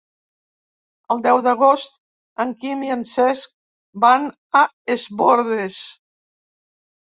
El 1.15 1.21
deu 1.25 1.41
d'agost 1.47 1.99
en 2.45 2.55
Quim 2.65 2.83
i 2.87 2.91
en 2.97 3.05
Cesc 3.11 3.55
van 4.09 4.29
a 4.65 4.67
Es 4.99 5.07
Bòrdes. 5.25 5.81